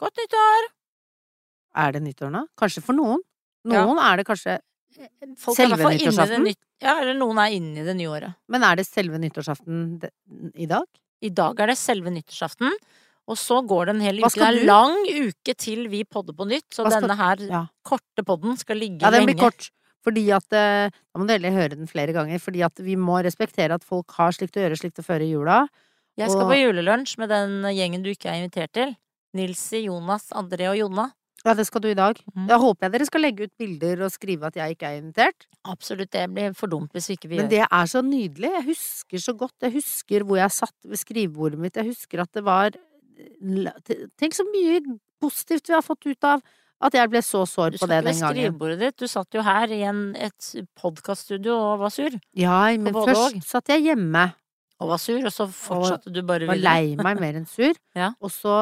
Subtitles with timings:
[0.00, 0.68] Godt nyttår!
[1.80, 2.44] Er det nyttår nå?
[2.58, 3.20] Kanskje for noen.
[3.68, 3.84] Ja.
[3.84, 4.58] Noen er det kanskje
[5.38, 6.42] Folk Selve fall inne i det nyttårsaften?
[6.48, 8.34] nytt- Ja, eller noen er inne i det nye året.
[8.48, 10.02] Men er det selve nyttårsaften
[10.56, 10.84] i dag?
[11.22, 12.72] I dag er det selve nyttårsaften,
[13.28, 14.30] og så går det en hel uke.
[14.34, 17.66] Det er lang uke til vi podder på nytt, så skal- denne her Ja.
[17.84, 19.34] korte podden skal ligge Ja, den lenge.
[19.36, 19.70] blir kort.
[20.02, 22.38] Fordi at eh, Da må du heller høre den flere ganger.
[22.40, 25.30] Fordi at vi må respektere at folk har slikt å gjøre slikt å føre i
[25.32, 25.68] jula.
[26.16, 28.96] Jeg skal og- på julelunsj med den gjengen du ikke er invitert til.
[29.36, 31.10] Nilsi, Jonas, André og Jonna.
[31.40, 32.18] Ja, det skal du i dag.
[32.34, 32.46] Mm.
[32.50, 35.46] Da håper jeg dere skal legge ut bilder og skrive at jeg ikke er invitert.
[35.70, 38.50] Absolutt, det blir for dumt hvis vi ikke vil Men gjøre det er så nydelig.
[38.58, 39.56] Jeg husker så godt.
[39.64, 41.80] Jeg husker hvor jeg satt ved skrivebordet mitt.
[41.80, 42.76] Jeg husker at det var
[44.16, 44.78] Tenk så mye
[45.20, 46.40] positivt vi har fått ut av
[46.80, 48.14] at jeg ble så sår på det den gangen.
[48.14, 48.96] Du satt ved skrivebordet ditt.
[48.96, 52.16] Du satt jo her i en, et podkaststudio og var sur.
[52.36, 53.42] Ja, men først og.
[53.44, 54.30] satt jeg hjemme
[54.80, 56.72] Og var sur, og så fortsatte du bare var videre.
[56.72, 57.74] lei meg mer enn sur.
[57.98, 58.12] Ja.
[58.24, 58.52] Og så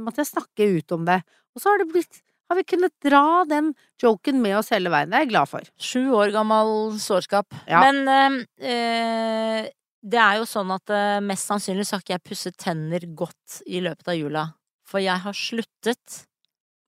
[0.00, 1.20] måtte jeg snakke ut om det.
[1.54, 5.10] Og så har det blitt Har vi kunnet dra den joken med oss hele veien.
[5.12, 5.66] Det er jeg glad for.
[5.76, 7.52] Sju år gammel sårskap.
[7.68, 7.82] Ja.
[7.84, 9.66] Men øh,
[10.08, 13.58] det er jo sånn at eh, mest sannsynlig så har ikke jeg pusset tenner godt
[13.68, 14.44] i løpet av jula.
[14.88, 16.22] For jeg har sluttet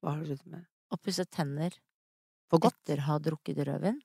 [0.00, 0.64] Hva har du sluttet med?
[0.90, 1.76] å pusse tenner
[2.50, 2.74] For godt?
[2.80, 4.00] etter å ha drukket rødvin.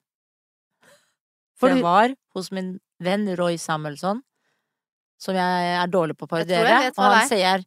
[1.55, 4.19] For det var hos min venn Roy Samuelsson,
[5.21, 7.63] som jeg er dårlig på å parodiere, og han sier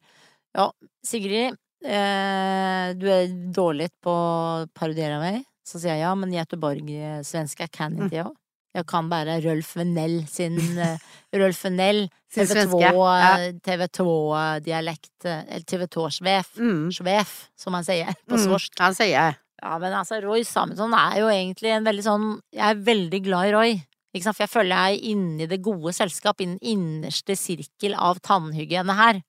[0.57, 0.67] ja,
[1.07, 5.45] Sigrid, eh, du er dårlig på å parodiere meg.
[5.69, 8.37] Så sier jeg ja, men Göteborg-svenska kan ikke ikke jeg.
[8.79, 11.01] Jeg kan bare Rolf Venell sin eh,
[11.41, 13.31] Rolf Venell, TV2, svenske, ja.
[13.41, 16.89] eh, TV2-dialekt, eh, eller TV2-svef, Mm.
[16.93, 18.59] svef, som han sier på Mm.
[18.81, 19.37] Han sier.
[19.61, 23.49] Ja, men altså, Roy Samuelsson er jo egentlig en veldig sånn Jeg er veldig glad
[23.49, 23.73] i Roy.
[24.17, 28.23] For jeg føler jeg er inne i det gode selskap, i den innerste sirkel av
[28.25, 29.21] tannhygiene her.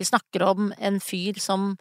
[0.00, 1.74] Vi snakker om en fyr som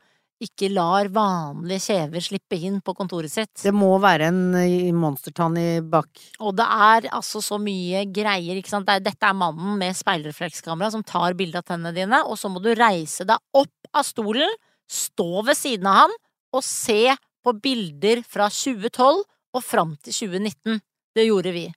[0.43, 3.51] ikke lar vanlige kjever slippe inn på kontoret sitt.
[3.59, 6.21] Det må være en eh, monstertann i bak.
[6.39, 8.87] Og det er altså så mye greier, ikke sant.
[9.03, 12.71] Dette er mannen med speilreflekskamera som tar bilde av tennene dine, og så må du
[12.71, 14.55] reise deg opp av stolen,
[14.89, 16.15] stå ved siden av han
[16.55, 17.13] og se
[17.45, 19.21] på bilder fra 2012
[19.55, 20.79] og fram til 2019.
[21.15, 21.67] Det gjorde vi.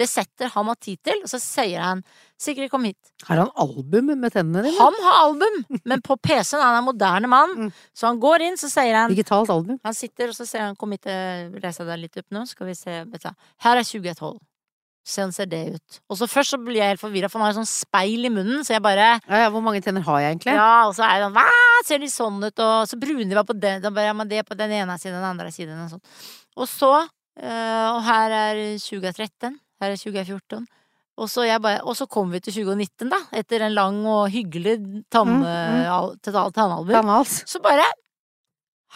[0.00, 2.02] Det setter han av tid til, og så sier han
[2.40, 2.96] Sigrid, kom hit.
[3.28, 4.78] Har han album med tennene dine?
[4.80, 7.72] Han har album, men på PC-en han er en moderne mann, Mm.
[7.92, 9.76] så han går inn, så sier han Digitalt album?
[9.84, 12.66] Han sitter, og så sier han kom hit, eh, reis deg litt opp nå, skal
[12.70, 13.02] vi se.
[13.60, 14.38] Her er 2012.
[15.10, 16.00] Sånn ser det ut.
[16.12, 18.32] Og så først så blir jeg helt forvirra, for han har et sånn speil i
[18.32, 20.52] munnen, så jeg bare Ja, ja, hvor mange tenner har jeg egentlig?
[20.54, 21.46] Ja, og så er jeg sånn Hva,
[21.88, 22.58] ser de sånn ut?
[22.60, 25.24] Og så brune var på den, og bare ja, det på den ene siden, den
[25.32, 26.04] andre siden, og sånn.
[26.56, 26.92] Og så
[27.40, 29.58] øh, Og her er 2013.
[29.80, 30.66] Her er 2014.
[31.20, 34.78] Og så, bare, og så kom vi til 2019, da, etter en lang og hyggelig
[35.12, 35.82] tann, Mm, mm.
[35.92, 36.94] al- tannalbum.
[36.94, 37.42] Tannals.
[37.46, 37.84] Så bare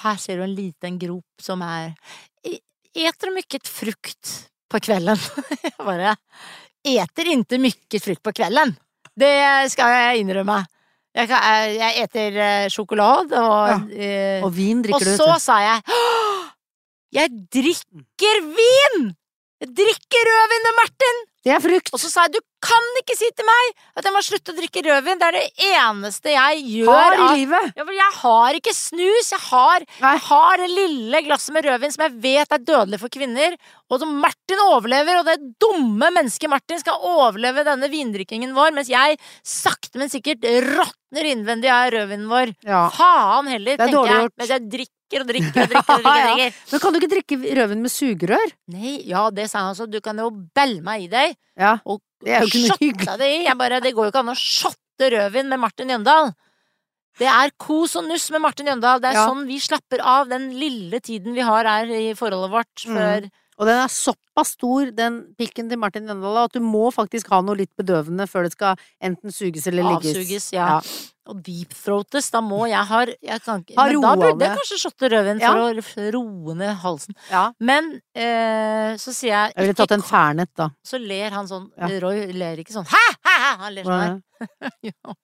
[0.02, 1.94] Her ser du en liten grop som er
[2.44, 2.58] "E-
[2.94, 5.16] Eter mykket frukt på kvelden?
[5.62, 6.16] Jeg bare
[6.84, 8.76] Eter inte mykket frukt på kvelden.
[9.16, 10.64] Det skal jeg innrømme.
[11.14, 14.40] Jeg, kan, jeg- jeg eter eh, sjokolade og ja.
[14.44, 15.40] Og vin Og drikker du, så vet du.
[15.40, 15.82] sa jeg
[17.14, 19.14] Jeg drikker vin!
[19.64, 21.22] Jeg drikker rødvin med Martin!
[21.44, 21.90] Det er frukt!
[21.92, 23.70] Og så sa jeg du kan ikke si til meg
[24.00, 25.18] at jeg må slutte å drikke rødvin.
[25.20, 26.88] Det er det eneste jeg gjør.
[26.92, 27.70] Har i av- livet!
[27.76, 29.30] ja, for jeg har ikke snus.
[29.34, 33.12] Jeg har, jeg har det lille glasset med rødvin som jeg vet er dødelig for
[33.12, 33.56] kvinner.
[33.92, 38.92] Og som Martin overlever, og det dumme mennesket Martin skal overleve denne vindrikkingen vår, mens
[38.92, 42.54] jeg sakte, men sikkert råtner innvendig av rødvinen vår.
[42.68, 42.86] Ja.
[42.96, 44.32] Faen heller, er tenker jeg.
[44.40, 44.92] Mens jeg drikker
[45.22, 45.94] og drikker og drikker.
[45.94, 46.54] og drikker, og drikker.
[46.72, 48.52] Men kan du ikke drikke rødvin med sugerør?
[48.74, 49.86] Nei, ja, det sa han også.
[49.90, 51.36] Du kan jo belle meg i deg.
[51.56, 51.76] Ja.
[51.86, 53.18] Og Det er jo ikke noe hyggelig.
[53.20, 53.54] det i.
[53.54, 56.32] Bare, det går jo ikke an å shotte rødvin med Martin Jøndal.
[57.18, 58.98] Det er kos og nuss med Martin Jøndal.
[59.00, 59.26] Det er Ja.
[59.28, 63.30] sånn vi slapper av den lille tiden vi har her i forholdet vårt Mm.
[63.58, 67.38] Og den er såpass stor, den pikken til Martin Jøndal, at du må faktisk ha
[67.44, 70.16] noe litt bedøvende før det skal enten suges eller ligges.
[70.16, 70.48] avsuges.
[70.56, 70.80] Ja.
[71.30, 72.26] Og deepthroates.
[72.34, 75.52] Da må jeg ha jeg kan Ha Men da burde jeg kanskje shotte rødvin Ja.
[75.54, 77.14] for å roe ned halsen.
[77.30, 77.44] Ja.
[77.60, 80.68] Men eh, så sier jeg Jeg ville tatt en fernet, da.
[80.84, 81.88] Så ler han sånn Ja.
[82.02, 83.56] Roy ler ikke sånn hæ, hæ, hæ!
[83.62, 84.14] Han ler sånn her.
[84.18, 84.20] Er?
[84.90, 85.14] Ja.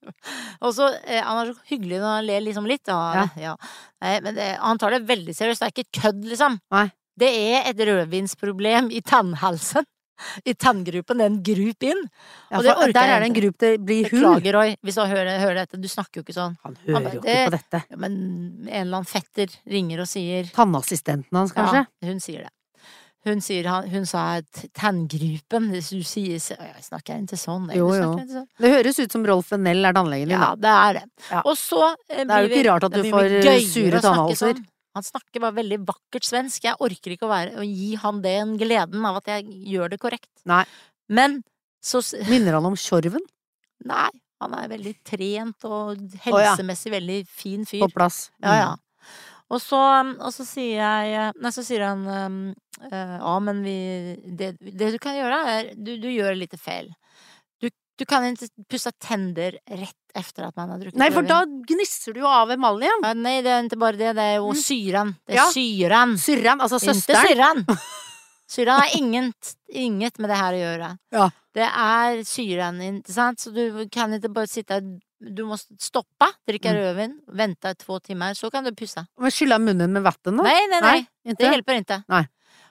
[0.62, 2.86] Og så eh, Han er så hyggelig når han ler liksom litt.
[2.88, 3.56] Ja, ja.
[4.00, 5.60] Men det, han tar det veldig seriøst.
[5.60, 6.56] Det er ikke kødd, liksom.
[6.72, 6.86] Nei.
[7.20, 9.84] Det er et rødvinsproblem i tannhalsen.
[10.44, 11.16] I tanngruppen.
[11.16, 12.00] Det er en grup inn.
[12.50, 14.20] Ja, Og det orker der er det en grup det blir hull.
[14.20, 15.80] Beklager, Roy, hvis han hører, hører dette.
[15.80, 16.56] Du snakker jo ikke sånn.
[16.64, 17.80] Han Han hører bare, jo ikke det- på dette.
[17.90, 18.12] Ja, men
[18.68, 21.86] en eller annen fetter ringer og sier Tannassistenten hans, kanskje?
[22.02, 22.50] Ja, hun sier det.
[23.24, 24.40] Hun, sier, han- hun sa
[24.74, 25.70] tanngrupen.
[25.72, 27.70] Hvis du sier Jeg snakker ikke sånn.
[27.74, 28.10] Jo, jo.
[28.16, 28.46] sånn?
[28.58, 31.02] Det høres ut som Rolf Nell er tannlegen din, Ja, det er det.
[31.30, 31.42] Ja.
[31.44, 33.28] Og så eh, Det er jo ikke rart at du får,
[33.68, 34.54] sure tannhalser.
[34.54, 34.66] sånn.
[34.96, 36.64] Han snakker bare veldig vakkert svensk.
[36.66, 40.00] Jeg orker ikke å, være, å gi han den gleden av at jeg gjør det
[40.02, 40.32] korrekt.
[40.50, 40.64] Nei.
[41.10, 41.40] Men
[41.82, 43.22] så Minner han om Tjorven
[43.88, 44.10] Nei,
[44.42, 46.20] han er veldig trent og ja.
[46.26, 47.86] helsemessig veldig fin fyr.
[47.86, 48.26] på plass?
[48.44, 48.70] Ja, ja.
[49.50, 49.78] Og så,
[50.20, 53.78] og så sier jeg Nei, så sier han eh, Ja, men vi
[54.38, 56.92] det, det du kan gjøre, er Du, du gjør litt feil.
[58.00, 62.16] Du, kan ikke pusse tenner rett etter at man har drukket Nei, for da gnisser
[62.16, 63.04] du jo av emaljen.
[63.04, 64.14] ja, Nei, det er ikke bare det.
[64.16, 64.62] Det er jo Mm.
[64.62, 65.12] syren.
[65.28, 65.48] Det er Ja.
[65.52, 66.16] syren.
[66.18, 67.66] Syren, altså Ikke syren.
[68.50, 70.98] Syren har inget, inget med det her å gjøre.
[71.14, 71.28] Ja.
[71.54, 73.38] Det er syren, ikke sant?
[73.38, 74.80] Så du kan ikke bare sitte
[75.22, 76.78] Du må stoppe, drikke Mm.
[76.80, 79.06] rødvin, vente to timer, så kan du pusse.
[79.20, 80.42] Men Skylle munnen med vann, da?
[80.42, 81.06] Nei, nei, nei.
[81.26, 82.04] nei Det hjelper ikke.
[82.08, 82.26] Nei.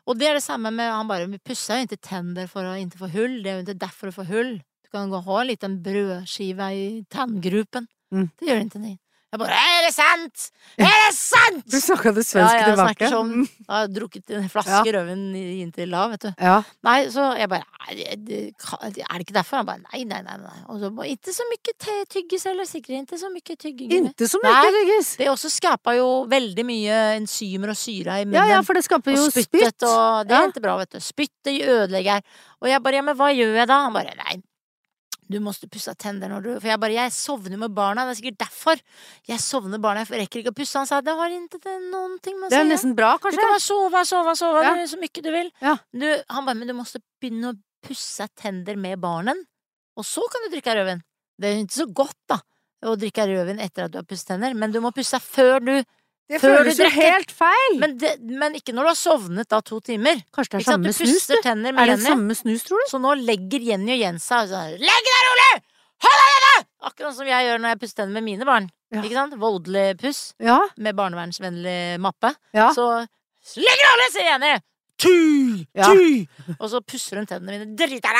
[0.07, 2.97] Og det er det samme med Han bare pusser jo ikke tenner for å ikke
[2.97, 3.43] få hull.
[3.43, 4.61] Det er jo ikke derfor du får hull.
[4.89, 7.85] Du kan gå og ha en liten brødskive i tanngrupen.
[8.11, 8.31] Mm.
[8.41, 8.95] Det gjør ni.
[9.29, 10.43] Jeg bare Er det sant?!
[10.81, 11.65] Er det sant?!
[11.69, 12.95] Du snakka det Ja, svensk jeg tilbake.
[12.97, 13.27] snakker sånn.
[13.29, 13.43] Mm.
[13.59, 16.31] Jeg har drukket en flaske rødvin inntil da, vet du.
[16.41, 16.55] Ja.
[16.87, 19.57] Nei, så jeg bare "Nei, det, det, Er det ikke derfor?
[19.61, 20.37] Han bare nei, nei, nei.
[20.41, 20.57] nei.
[20.73, 23.05] Og så Ikke så mye tyggis heller, sikkert.
[23.05, 23.91] Ikke så mye tygging.
[23.99, 25.15] Inte så mye, Vigis.
[25.21, 28.33] Det også skaper jo veldig mye enzymer og syre i munnen.
[28.33, 29.83] Ja, ja, for det skaper jo og spyttet, spytt.
[29.85, 30.47] og det er Ja.
[30.49, 30.97] ikke bra, vet du.
[30.97, 32.23] Spyttet ødelegger.
[32.63, 33.83] Og jeg bare, ja, men hva gjør jeg da?
[33.85, 34.41] Han bare, nei,
[35.29, 38.19] du måtte pusse tenner når du For jeg bare, jeg sovner med barna, det er
[38.21, 38.79] sikkert derfor.
[39.29, 40.75] Jeg sovner barna, jeg rekker ikke å pusse.
[40.81, 42.71] Han sa, det har det noen ting med å Det er si.
[42.73, 43.37] nesten bra, kanskje?
[43.37, 44.73] Du kan bare sove, sove, sove Ja.
[44.89, 45.51] så mye du vil.
[45.61, 45.75] Ja.
[45.93, 49.45] Du, han bare, men du måtte begynne å pusse tenner med barnen,
[49.95, 51.03] og så kan du drikke rødvin.
[51.39, 52.39] Det er jo ikke så godt, da,
[52.89, 55.75] å drikke rødvin etter at du har pusset tenner, men du må pusse før du
[56.29, 57.77] Det Før føles jo helt feil!
[57.81, 60.19] men, det, men ikke når du har sovnet da to timer.
[60.35, 61.41] Kanskje det er samme Du snus, puster du?
[61.47, 62.05] tenner med Er det Jenny.
[62.11, 62.85] samme snus, tror du?
[62.91, 65.55] Så nå legger Jenny og Jens seg sånn Legg deg rolig!
[66.05, 66.53] Hold deg nede!
[66.89, 68.65] Akkurat som jeg gjør når jeg pusser tenner med mine barn.
[68.93, 69.01] Ja.
[69.01, 69.33] Ikke sant?
[69.41, 72.29] Voldelig puss Ja, med barnevernsvennlig mappe.
[72.53, 72.69] ja.
[72.77, 72.85] Så
[73.57, 74.53] Legg deg rolig, sier Jenny!
[74.99, 75.15] Ty!
[75.79, 76.27] Ty!
[76.59, 77.65] Og så pusser hun tennene mine.
[77.79, 78.11] Driter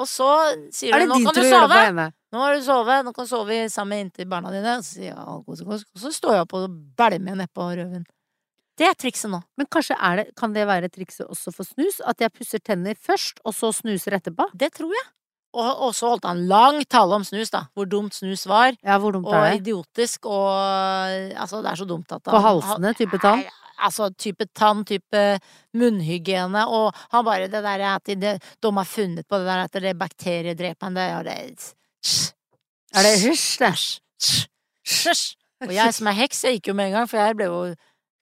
[0.00, 0.28] Og så
[0.72, 2.06] sier Er hun nå kan du sove.
[2.30, 4.76] Nå har du sove, nå kan du sove sammen inntil barna dine.
[4.78, 6.02] Og så, sier jeg, kos, kos, kos».
[6.04, 8.04] Så står jeg opp og bælmer nedpå røven.
[8.78, 9.42] Det er trikset nå.
[9.60, 11.98] Men kanskje det, kan det være trikset også for snus?
[12.06, 14.46] At jeg pusser tenner først, og så snuser etterpå?
[14.56, 15.08] Det tror jeg.
[15.50, 17.64] Og, og så holdt han lang tale om snus, da.
[17.74, 18.76] Hvor dumt snus var.
[18.86, 19.64] Ja, hvor dumt Og er det?
[19.64, 20.54] idiotisk, og
[21.34, 23.42] Altså, det er så dumt at På halsene, type tann?
[23.80, 25.24] Altså, type tann, type
[25.74, 29.72] munnhygiene, og han bare Det der at de, de har funnet på det der at
[29.72, 31.36] det er bakteriedrepende, og det
[32.94, 33.70] Er det hysj, det?
[34.90, 35.36] Hysj!
[35.60, 37.58] Og jeg som er heks, jeg gikk jo med en gang, for jeg ble jo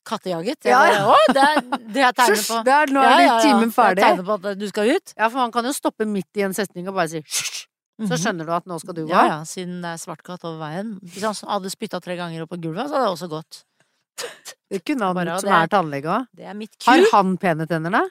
[0.08, 0.64] kattejaget.
[0.66, 1.04] Jeg Ja, ja.
[1.06, 1.60] Å, det er,
[1.94, 3.36] det jeg tegner på Der, nå er ja, ja.
[3.44, 4.02] timen ferdig.
[4.02, 5.12] Jeg tegner på at du skal ut.
[5.14, 7.60] Ja, for man kan jo stoppe midt i en setning og bare si hysj,
[7.98, 8.18] så Mhm.
[8.22, 9.10] skjønner du at nå skal du gå.
[9.10, 10.98] Ja, ja, siden det er svart katt over veien.
[11.02, 13.62] Hvis han hadde spytta tre ganger opp på gulvet, så hadde det også gått.
[14.70, 16.26] Det kunne han Bare, som er, er tannlege òg.
[16.34, 18.02] Det mitt Har han pene tenner, da?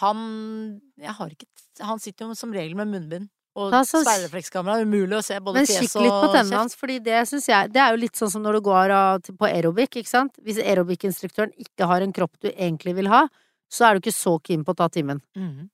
[0.00, 1.46] Han Jeg har ikke
[1.80, 3.28] Han sitter jo som regel med munnbind.
[3.56, 4.82] Og Ta så- speilreflekskamera.
[4.82, 7.20] Umulig å se både fjes Men fjes kikk og litt på tennene hans, fordi det
[7.28, 10.32] syns jeg Det er jo litt sånn som når du går på aerobic, ikke sant?
[10.42, 13.28] Hvis aerobic-instruktøren ikke har en kropp du egentlig vil ha,
[13.70, 15.20] så er du ikke så keen på å ta timen.
[15.36, 15.70] Mm.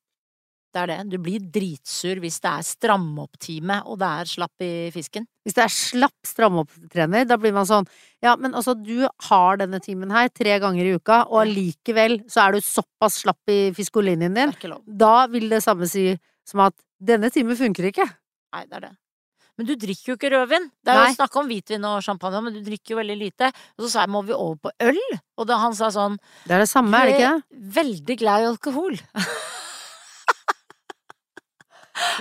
[0.72, 1.10] Det er det.
[1.10, 5.26] Du blir dritsur hvis det er stramme-opp-time, og det er slapp i fisken.
[5.44, 7.88] Hvis det er slapp stramme-opp-trener, da blir man sånn
[8.22, 12.46] Ja, men altså, du har denne timen her tre ganger i uka, og allikevel så
[12.46, 14.52] er du såpass slapp i fiskolinjen din.
[14.86, 16.12] Da vil det samme si
[16.48, 18.06] som at denne timen funker ikke.
[18.54, 18.96] Nei, det er det.
[19.60, 20.70] Men du drikker jo ikke rødvin.
[20.80, 21.08] Det er Nei.
[21.10, 23.50] jo snakk om hvitvin og champagne, men du drikker jo veldig lite.
[23.76, 25.00] Og så sa jeg må vi over på øl?
[25.36, 26.16] Og da han sa sånn
[26.46, 27.60] Det er det samme, er det ikke?
[27.76, 28.96] Veldig glad i alkohol.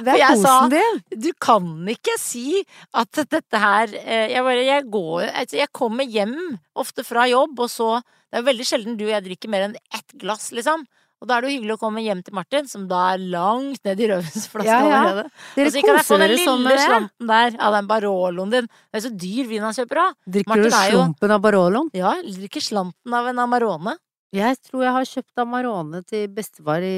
[0.03, 0.97] Det er jeg kosen din.
[1.23, 2.61] Du kan ikke si
[2.99, 6.35] at dette her eh, Jeg bare Jeg går altså Jeg kommer hjem
[6.75, 9.77] ofte fra jobb, og så Det er veldig sjelden du og jeg drikker mer enn
[9.95, 10.83] ett glass, liksom.
[11.19, 13.81] Og da er det jo hyggelig å komme hjem til Martin, som da er langt
[13.83, 14.99] ned i rødvinsflaska Ja, ja.
[15.03, 15.31] allerede.
[15.57, 18.69] Dere og så kan jeg få den lille med slanten der av den Baroloen din.
[18.87, 20.13] Det er så dyr vin han kjøper av.
[20.25, 21.89] Drikker Martin du slumpen jo- av Baroloen?
[21.93, 23.97] Ja, jeg drikker slanten av en Amarone.
[24.31, 26.95] Jeg tror jeg har kjøpt Amarone til bestefar i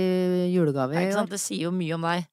[0.53, 0.93] julegave.
[0.93, 1.29] Ja, ikke sant?
[1.33, 2.27] Det sier jo mye om deg.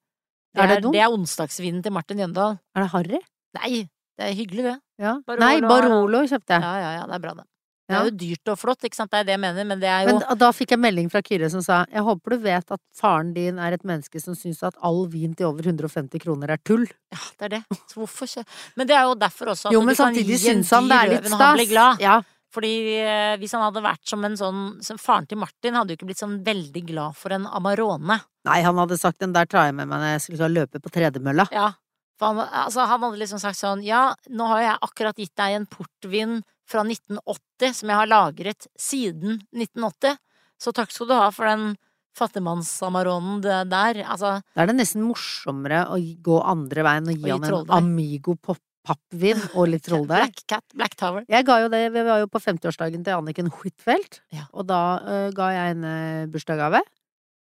[0.55, 2.59] Det Er er, det det er onsdagsvinen til Martin Jøndal.
[2.77, 3.21] Er det Harry?
[3.57, 4.77] Nei, det er hyggelig, det.
[4.99, 5.17] Ja.
[5.25, 6.63] Barolo Nei, Barolo kjøpte jeg.
[6.69, 7.45] Ja, ja, ja, det er bra, det.
[7.89, 9.11] Det er jo dyrt og flott, ikke sant.
[9.11, 11.23] Det er det jeg mener, men det er jo Men da- fikk jeg melding fra
[11.25, 14.63] Kyrre som sa jeg håper du vet at faren din er et menneske som syns
[14.63, 16.85] at all vin til over 150 kroner er tull.
[17.11, 17.63] Ja, det er det.
[17.89, 18.45] Så hvorfor ikke?
[18.77, 21.41] Men det er jo derfor også at Jo, du kan gi en dyr litt og
[21.41, 22.01] han blir glad.
[22.05, 22.21] Ja,
[22.53, 25.97] Fordi eh, hvis han hadde vært som en sånn som Faren til Martin hadde jo
[25.99, 28.21] ikke blitt sånn veldig glad for en Amarone.
[28.49, 30.93] Nei, han hadde sagt den der tar jeg med meg når jeg skulle løpe på
[30.93, 31.49] tredemølla.
[31.53, 31.73] Ja.
[32.19, 35.55] For han, altså, han hadde liksom sagt sånn Ja, nå har jeg akkurat gitt deg
[35.61, 40.19] en portvin fra 1980 som jeg har lagret siden 1980,
[40.61, 41.77] så takk skal du ha for den
[42.19, 44.01] fattigmannsamaronen der.
[44.05, 47.71] Altså, Da er det nesten morsommere å gå andre veien og gi han en.
[47.79, 50.29] Amigo pop- pappvin og litt trolldeig.
[50.29, 51.25] Black Cat, Black Tower.
[51.29, 54.47] Jeg ga jo det, vi var jo på 50-årsdagen til Anniken Huitfeldt, Ja.
[54.53, 55.93] og da uh, ga jeg henne
[56.33, 56.81] bursdagsgave.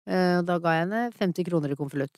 [0.06, 2.14] Uh, da ga jeg henne 50 kroner i konvolutt.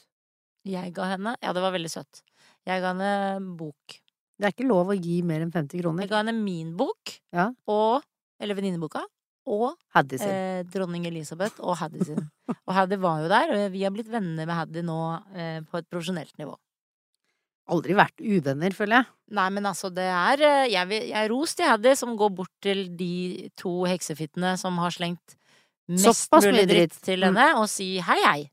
[0.66, 2.22] Jeg ga henne Ja, det var veldig søtt.
[2.66, 4.00] Jeg ga henne bok.
[4.38, 6.02] Det er ikke lov å gi mer enn 50 kroner.
[6.04, 7.50] Jeg ga henne min bok, Ja.
[7.68, 8.02] og
[8.40, 9.00] Eller venninneboka.
[9.46, 10.28] Og Haddy sin.
[10.28, 12.30] eh, dronning Elisabeth og Haddy sin.
[12.66, 14.96] Og Haddy var jo der, og vi har blitt venner med Haddy nå
[15.36, 16.56] eh, på et profesjonelt nivå.
[17.70, 19.06] Aldri vært uvenner, føler jeg.
[19.38, 22.52] Nei, men altså, det er eh, Jeg, vil- jeg ros til Haddy, som går bort
[22.62, 25.34] til de to heksefittene som har slengt
[25.88, 27.34] mest Såpass mulig dritt til Mm.
[27.34, 28.50] henne, og si hei, hei.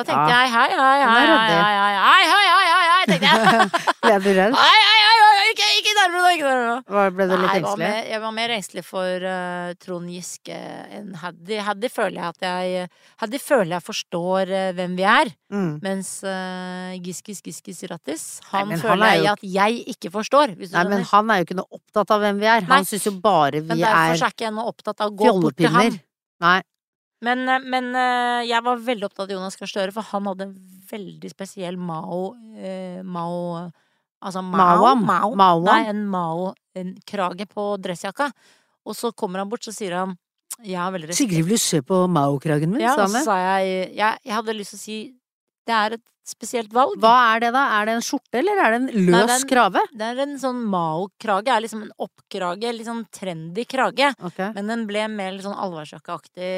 [0.00, 0.40] Da tenkte Ja.
[0.40, 3.88] jeg hei, hei, hei, er hei, hei, hei, hei, hei, hei, hei, tenkte jeg.
[4.00, 4.54] Ble du redd?
[4.56, 7.10] Hei, hei, hei, ikke, ikke nærmere nå, ikke nærmere nå.
[7.16, 7.90] Ble du litt Nei, jeg engstelig?
[8.14, 10.56] jeg var mer engstelig for uh, Trond Giske
[10.96, 11.58] enn Haddy.
[11.66, 12.88] Haddy føler jeg at jeg
[13.24, 15.80] Haddy føler jeg forstår uh, hvem vi er, Mm.
[15.82, 19.80] mens uh, Giskis Giskis Rattis, Nei, han men han føler er jeg jo- at jeg
[19.96, 22.62] ikke forstår, Nei, men han er jo ikke noe opptatt av hvem vi er.
[22.70, 25.10] Han syns jo bare Men vi derfor er så er ikke jeg noe opptatt av
[25.10, 25.98] å gå bort til ham.
[26.40, 26.60] Nei.
[27.24, 30.46] Men, eh, men eh, jeg var veldig opptatt av Jonas Gahr Støre, for han hadde
[30.48, 30.54] en
[30.90, 33.68] veldig spesiell Mao eh, Mao
[34.20, 35.60] Altså Mao, Mao, Mao.
[35.64, 38.26] Nei, en Mao-krage på dressjakka.
[38.84, 40.12] Og så kommer han bort, så sier han
[40.60, 42.82] Jeg har veldig respekt Sigrid, vil du se på Mao-kragen min?
[42.84, 43.24] Ja, sa og så han det.
[43.24, 44.98] sa jeg, jeg Jeg hadde lyst til å si
[45.68, 46.96] Det er et spesielt valg.
[47.02, 47.64] Hva er det, da?
[47.78, 49.82] Er det en skjorte, eller er det en løs Nei, krave?
[49.92, 51.52] Det er en sånn Mao-krage.
[51.52, 52.72] Er liksom en oppkrage.
[52.76, 54.12] Litt sånn trendy krage.
[54.30, 54.52] Okay.
[54.56, 56.50] Men den ble mer litt sånn allværsjakkeaktig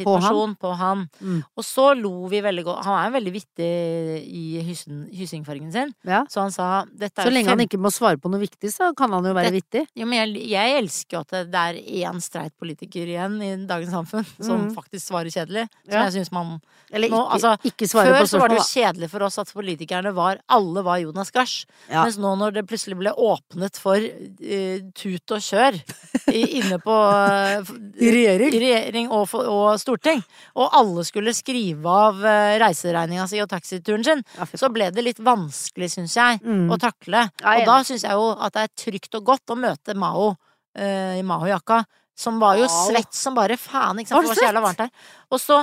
[0.00, 1.06] situasjon på han.
[1.20, 1.40] Mm.
[1.56, 2.84] Og så lo vi veldig godt.
[2.88, 3.70] Han er jo veldig vittig
[4.26, 5.94] i hyssingfargen sin.
[6.06, 6.24] Ja.
[6.30, 8.90] Så han sa dette er Så lenge han ikke må svare på noe viktig, så
[8.96, 9.86] kan han jo være vittig.
[9.98, 13.52] Jo, men jeg, jeg elsker jo at det, det er én streit politiker igjen i
[13.68, 14.72] dagens samfunn som mm.
[14.76, 15.66] faktisk svarer kjedelig.
[15.84, 16.04] Som Ja.
[16.08, 16.60] jeg syns man
[16.90, 19.38] Eller Nå, ikke, altså, ikke svare Før på så var det jo kjedelig for oss
[19.42, 21.50] at politikerne var Alle var Jonas Gahr.
[21.90, 22.04] Ja.
[22.04, 25.78] Mens nå når det plutselig ble åpnet for uh, tut og kjør
[26.32, 28.54] i, inne på uh, I regjering.
[28.56, 30.22] i regjering og, for, og storting,
[30.56, 35.04] og alle skulle skrive av uh, reiseregninga si og taxituren sin, Ja, så ble det
[35.06, 36.68] litt vanskelig, syns jeg, Mm.
[36.72, 37.26] å takle.
[37.42, 40.30] Ja, Og da syns jeg jo at det er trygt og godt å møte Mao
[40.32, 41.82] uh, i Mao-jakka,
[42.20, 44.62] som var jo svett som bare faen, ikke sant, for det det var så jævla
[44.64, 44.90] varmt her.
[45.32, 45.58] Og så,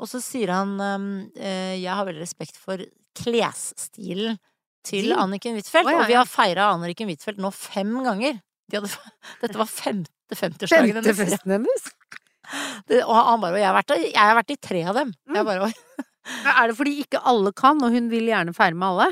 [0.00, 2.80] og så sier han um, eh, Jeg har veldig respekt for
[3.20, 4.38] klesstilen
[4.86, 5.10] til?
[5.12, 8.40] Anniken Huitfeldt, Oh, ja, og vi har feira Anniken Huitfeldt nå fem ganger.
[8.70, 8.90] De hadde,
[9.42, 11.88] dette var femte 50-årsdagen Femte festen hennes?
[12.88, 15.12] Det- Og han bare Og jeg har vært, jeg har vært i tre av dem.
[15.28, 15.40] Mm.
[15.46, 15.72] Bare,
[16.60, 19.08] Er det fordi ikke alle kan, og hun vil gjerne feire med alle?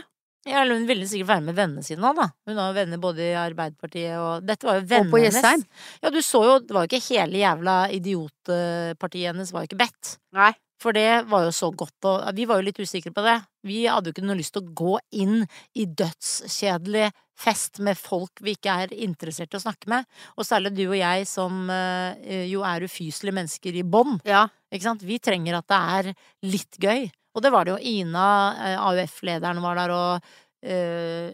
[0.49, 2.27] Ja, eller hun ville sikkert være med vennene sine òg, da.
[2.49, 5.11] Hun har venner både i Arbeiderpartiet og Dette var jo vennene hennes.
[5.11, 5.65] Og på Jessheim?
[6.05, 9.81] Ja, du så jo, det var jo ikke hele jævla idiotpartiet hennes var jo ikke
[9.83, 10.15] bedt.
[10.39, 10.53] Nei.
[10.79, 13.39] For det var jo så godt, og vi var jo litt usikre på det.
[13.67, 15.41] Vi hadde jo ikke noe lyst til å gå inn
[15.75, 17.09] i dødskjedelig
[17.39, 20.07] fest med folk vi ikke er interessert i å snakke med.
[20.39, 24.23] Og særlig du og jeg som eh, jo er ufyselige mennesker i bånd.
[24.27, 24.47] Ja.
[24.71, 25.07] Ikke sant?
[25.07, 26.13] Vi trenger at det er
[26.47, 27.09] litt gøy.
[27.35, 27.81] Og det var det jo.
[27.99, 28.29] Ina,
[28.67, 31.31] eh, AUF-lederen, var der, og Uh,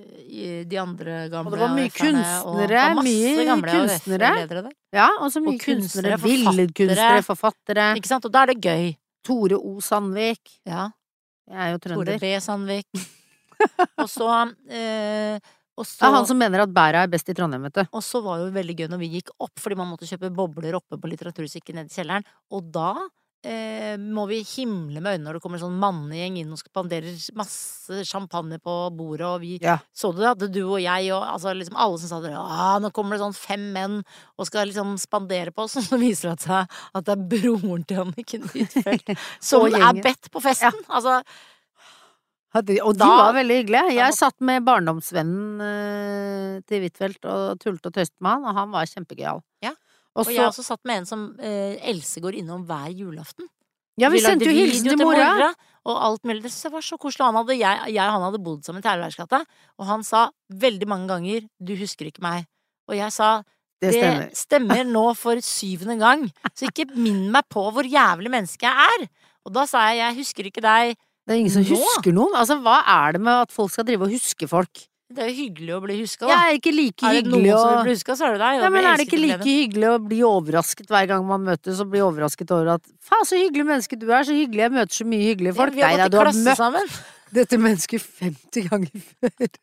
[0.68, 2.80] de andre gamle Og det var mye kunstnere.
[2.92, 4.32] Og, og mye kunstnere.
[4.92, 6.18] Ja, og så mye Og kunstnere, kunstnere.
[6.20, 7.86] Billedkunstnere, forfattere.
[7.96, 8.28] Ikke sant?
[8.28, 8.92] Og da er det gøy.
[9.24, 9.78] Tore O.
[9.84, 10.58] Sandvik.
[10.68, 10.88] Ja.
[11.50, 12.16] Jeg er jo Tore.
[12.20, 12.32] B.
[12.42, 13.04] Sandvik.
[14.02, 14.30] og så
[14.68, 15.38] eh,
[15.74, 17.82] og Det er han som mener at bæra er best i Trondheim, vet du.
[17.90, 20.30] og så var det jo veldig gøy når vi gikk opp, fordi man måtte kjøpe
[20.34, 22.26] bobler oppe på litteratursikken nede i kjelleren.
[22.54, 22.92] Og da
[23.44, 27.14] eh, må vi himle med øynene når det kommer en sånn mannegjeng inn og spanderer
[27.38, 29.78] masse champagne på bordet, og vi Ja.
[29.94, 32.32] så det, hadde du og jeg og altså liksom alle som sa det,
[32.84, 33.98] nå kommer det sånn fem menn
[34.38, 37.84] og skal liksom spandere på oss, og så viser det seg at det er broren
[37.84, 40.72] til Anniken Huitfeldt som er bedt på festen.
[40.88, 41.20] Altså,
[42.54, 43.94] Og de Da- var veldig hyggelige.
[43.96, 48.70] Jeg satt med barndomsvennen eh, til Huitfeldt og tulte og tøste med han, og han
[48.70, 49.40] var kjempegøyal.
[49.60, 49.72] Ja.
[50.14, 53.48] Og Og jeg har også satt med en som eh, Else går innom hver julaften.
[53.98, 55.52] Ja, vi vi sendte jo hilsen til mora!
[55.84, 56.42] Og alt mulig.
[56.42, 57.26] Det synes jeg var så koselig.
[57.26, 59.42] Han hadde, jeg, jeg og han hadde bodd sammen i Terleværsgata,
[59.78, 62.46] og han sa veldig mange ganger 'du husker ikke meg'.
[62.88, 63.42] Og jeg sa
[63.82, 64.24] Det stemmer.
[64.30, 68.72] det stemmer nå for syvende gang, så ikke minn meg på hvor jævlig menneske jeg
[68.72, 69.08] er.
[69.44, 70.96] Og da sa jeg 'jeg husker ikke deg'.
[71.26, 71.76] Det er ingen som Nå?
[71.76, 72.34] husker noen.
[72.34, 74.88] Altså, hva er det med at folk skal drive og huske folk?
[75.14, 76.30] Det er jo hyggelig å bli huska, da.
[76.32, 76.38] da.
[76.48, 78.62] er ikke like Er det noen å som vil bli huska, så er det deg.
[78.64, 81.92] Ja, men er det ikke like hyggelig å bli overrasket hver gang man møtes, og
[81.92, 85.06] bli overrasket over at faen, så hyggelig menneske du er, så hyggelig, jeg møter så
[85.12, 85.76] mye hyggelige folk.
[85.76, 86.96] Vi har gått i klasse møtt sammen.
[87.38, 89.58] dette mennesket 50 ganger før.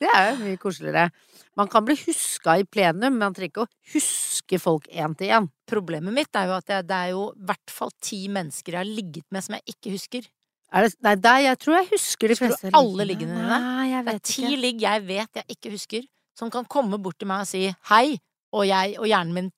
[0.00, 1.10] Det er jo mye koseligere.
[1.58, 5.32] Man kan bli huska i plenum, men man trenger ikke å huske folk én til
[5.36, 5.48] én.
[5.68, 8.80] Problemet mitt er jo at jeg, det er jo i hvert fall ti mennesker jeg
[8.80, 10.30] har ligget med som jeg ikke husker.
[10.70, 13.58] Det, nei, der, jeg tror jeg husker de fleste alle liggene dine?
[13.58, 16.04] Nei, jeg Det er vet ti ligg jeg vet jeg ikke husker,
[16.38, 18.18] som kan komme bort til meg og si hei,
[18.54, 19.48] og jeg og hjernen min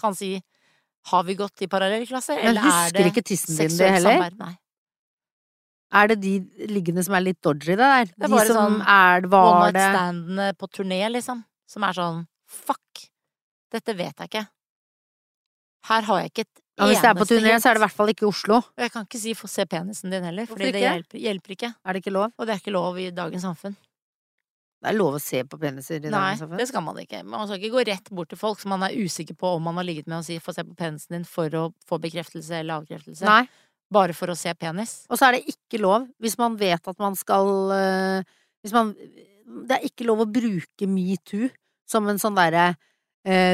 [0.00, 0.32] kan si
[1.08, 4.34] har vi gått i parallellklasse, eller er husker det ikke tissen din det seksuelt heller?
[4.42, 4.56] Nei.
[5.98, 6.34] Er det de
[6.68, 8.10] liggende som er litt dodgy, det der?
[8.10, 11.40] Det er de bare som sånn er, var one night standene på turné, liksom.
[11.68, 13.06] Som er sånn fuck,
[13.72, 14.44] dette vet jeg ikke.
[15.88, 17.84] Her har jeg ikke et ja, Hvis det er på turné, så er det i
[17.86, 18.60] hvert fall ikke Oslo.
[18.62, 21.74] Og jeg kan ikke si 'få se penisen din' heller, for det hjelper, hjelper ikke.
[21.84, 22.32] Er det ikke lov?
[22.38, 23.76] Og det er ikke lov i dagens samfunn.
[24.78, 26.54] Det er lov å se på peniser i Nei, dagens samfunn.
[26.54, 27.22] Nei, det skal man ikke.
[27.26, 29.74] Man skal ikke gå rett bort til folk som man er usikker på om man
[29.80, 32.78] har ligget med og si 'få se på penisen din' for å få bekreftelse eller
[32.78, 33.24] avkreftelse.
[33.24, 33.48] Nei.
[33.90, 35.06] Bare for å se penis.
[35.10, 38.22] Og så er det ikke lov, hvis man vet at man skal øh,
[38.62, 41.48] Hvis man Det er ikke lov å bruke metoo
[41.86, 42.76] som en sånn derre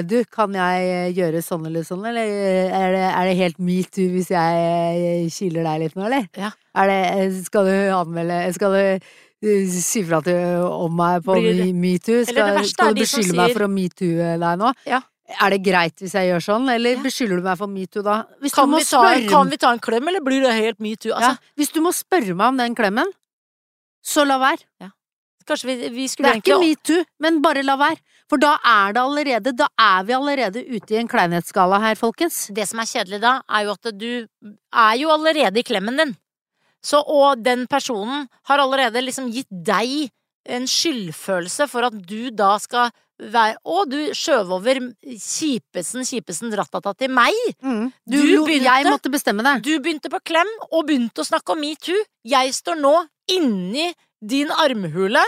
[0.06, 4.30] Du, kan jeg gjøre sånn eller sånn, eller er det, er det helt metoo hvis
[4.30, 6.28] jeg eh, kiler deg litt nå, eller?
[6.38, 6.52] Ja.
[6.78, 11.38] Er det Skal du anmelde Skal du eh, si fra til om meg på
[11.74, 12.22] metoo?
[12.28, 14.14] Skal, skal du beskylde meg for å metoo
[14.44, 14.70] deg nå?
[14.86, 15.02] Ja.
[15.40, 17.02] Er det greit hvis jeg gjør sånn, eller Ja.
[17.02, 18.16] beskylder du meg for metoo da?
[18.52, 21.10] Kan vi, ta, spørre kan vi ta en klem, eller blir det helt metoo?
[21.10, 23.08] ja, Altså, hvis du må spørre meg om den klemmen,
[24.04, 24.68] så la være.
[24.84, 24.90] Ja.
[25.64, 28.00] vi, vi Det er ikke metoo, men bare la være.
[28.30, 32.46] For da er det allerede Da er vi allerede ute i en kleinhetsskala her, folkens.
[32.56, 34.26] Det som er kjedelig da, er jo at du
[34.72, 36.14] er jo allerede i klemmen din.
[36.84, 40.10] Så, og den personen har allerede liksom gitt deg
[40.46, 42.90] en skyldfølelse for at du da skal
[43.20, 47.32] være Å, du skjøv over kjipesen, kjipesen rattata til meg!
[47.62, 49.62] Du, Du begynte- Jeg måtte bestemme det.
[49.62, 51.94] Du begynte på klem og begynte å snakke om metoo.
[52.26, 52.94] Jeg står nå
[53.30, 55.22] inni din armhule.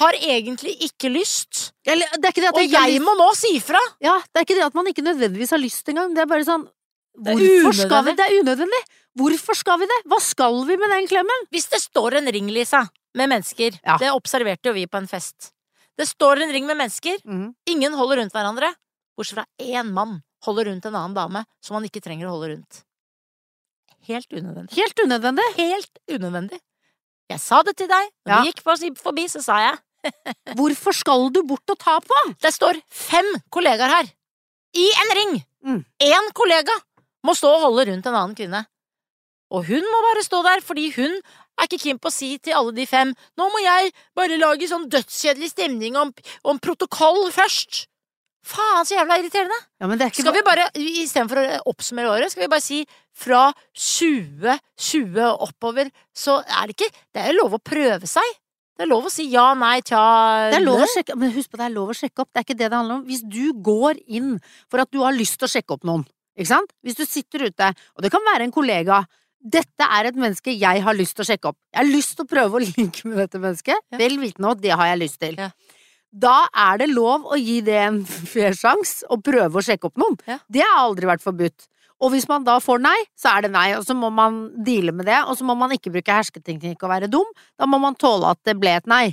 [0.00, 1.72] Har egentlig ikke lyst.
[1.84, 3.80] Eller, det er ikke Og ikke jeg må nå si fra!
[4.00, 6.14] Ja, det er ikke det at man ikke nødvendigvis har lyst engang.
[6.16, 6.64] Det er bare sånn
[7.12, 8.14] Hvorfor skal vi.
[8.16, 8.82] Det er unødvendig!
[9.20, 9.98] Hvorfor skal vi det?
[10.08, 11.44] Hva skal vi med den klemmen?
[11.52, 13.98] Hvis det står en ring, Lisa, med mennesker Ja.
[14.00, 15.50] Det observerte jo vi på en fest.
[15.98, 17.20] Det står en ring med mennesker.
[17.68, 18.72] Ingen holder rundt hverandre.
[19.12, 22.54] Bortsett fra én mann holder rundt en annen dame som han ikke trenger å holde
[22.54, 22.80] rundt.
[24.08, 24.72] Helt unødvendig.
[24.80, 25.44] Helt unødvendig.
[25.60, 26.58] Helt unødvendig.
[27.32, 28.10] Jeg sa det til deg.
[28.26, 28.40] Når Ja.
[28.42, 29.78] vi gikk forbi, så sa jeg
[30.58, 32.18] Hvorfor skal du bort og ta på?
[32.42, 34.10] Det står fem kollegaer her.
[34.74, 35.34] I en ring!
[35.62, 35.84] Mm.
[36.34, 36.74] Kollega
[37.22, 38.64] må stå og holde rundt en annen kvinne.
[39.52, 41.12] Og hun må bare stå der, fordi hun
[41.60, 44.66] er ikke keen på å si til alle de fem Nå må jeg bare lage
[44.70, 46.10] sånn dødskjedelig stemning om,
[46.48, 47.84] om protokoll først.
[48.42, 49.56] Faen, så jævla irriterende.
[49.78, 52.64] Ja, men det er ikke Skal vi bare, istedenfor å oppsummere året, skal vi bare
[52.64, 52.80] si
[53.14, 53.44] fra
[53.76, 58.38] 2020 og oppover, så er det ikke Det er jo lov å prøve seg.
[58.72, 60.00] Det er lov å si ja, nei, tja
[60.50, 62.40] Det er lov å sjekke, men husk på det er lov å sjekke opp, det
[62.40, 63.04] er ikke det det handler om.
[63.06, 64.32] Hvis du går inn
[64.72, 66.72] for at du har lyst til å sjekke opp noen, ikke sant?
[66.82, 69.02] Hvis du sitter ute, og det kan være en kollega,
[69.42, 71.58] dette er et menneske jeg har lyst til å sjekke opp.
[71.74, 74.00] Jeg har lyst til å prøve å linke med dette mennesket, Ja.
[74.00, 75.38] vel vitende om at det har jeg lyst til.
[75.38, 75.50] Ja.
[76.12, 78.00] Da er det lov å gi det en
[78.32, 80.18] fair sjanse, og prøve å sjekke opp noen.
[80.28, 80.38] Ja.
[80.52, 81.68] Det har aldri vært forbudt.
[82.02, 84.90] Og hvis man da får nei, så er det nei, og så må man deale
[84.94, 87.28] med det, og så må man ikke bruke hersketeknikk og være dum,
[87.60, 89.04] da må man tåle at det ble et nei.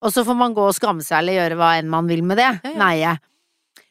[0.00, 2.40] Og så får man gå og skamme seg eller gjøre hva enn man vil med
[2.40, 2.48] det.
[2.64, 2.72] Ja.
[2.80, 3.26] Neiet.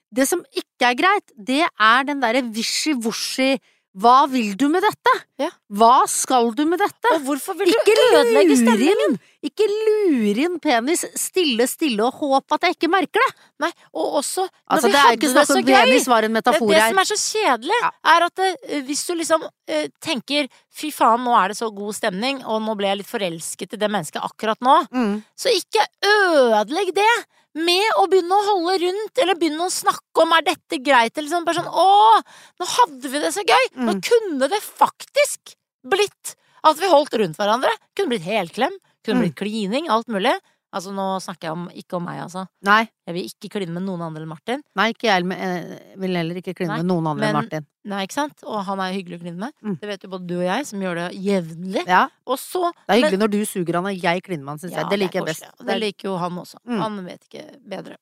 [0.09, 3.59] Det som ikke er greit, det er den derre wishy-washy
[3.97, 5.11] hva vil du med dette?
[5.41, 5.47] Ja.
[5.73, 7.09] Hva skal du med dette?
[7.15, 9.15] Og hvorfor vil Ikke du ødelegge stemningen?
[9.41, 13.31] Ikke lure inn penis stille, stille og håp at jeg ikke merker det!
[13.65, 16.37] Nei, og også når Altså, vi det er hadde ikke det så gøy penis, en
[16.37, 17.89] det, det som er så kjedelig, Ja.
[18.13, 21.97] er at eh, hvis du liksom uh, tenker fy faen, nå er det så god
[21.97, 25.23] stemning, og nå ble jeg litt forelsket i det mennesket akkurat nå, Mm.
[25.35, 27.09] så ikke ødelegg det
[27.55, 31.29] med å begynne å holde rundt, eller begynne å snakke om er dette greit, eller
[31.29, 32.21] sånn bare sånn å,
[32.59, 34.01] nå hadde vi det så gøy, nå Mm.
[34.05, 38.71] kunne det faktisk blitt at vi holdt rundt hverandre, kunne blitt helklem,
[39.03, 39.23] kunne Mm.
[39.25, 40.35] blitt klining, alt mulig.
[40.71, 42.43] Altså nå snakker jeg om, ikke om meg, altså.
[42.61, 44.61] Nei, Jeg vil ikke kline med noen andre enn Martin.
[44.77, 47.65] nei, ikke jeg men, eh, vil heller ikke kline Nei, med noen andre enn Martin.
[47.89, 48.43] Nei, ikke sant?
[48.45, 49.53] Og han er hyggelig å kline med.
[49.65, 49.79] Mm.
[49.81, 51.87] Det vet jo både du og jeg, som gjør det jevnlig.
[51.87, 54.59] Ja, Og så det er hyggelig når du suger han og jeg kliner med han,
[54.59, 54.89] syns Ja, jeg.
[54.93, 55.65] Det liker er jeg best.
[55.65, 56.61] Det liker jo han også.
[56.67, 56.79] Mm.
[56.85, 57.97] Han vet ikke bedre.